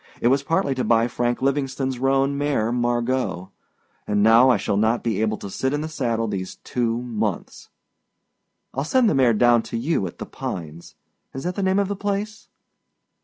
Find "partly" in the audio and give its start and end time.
0.41-0.73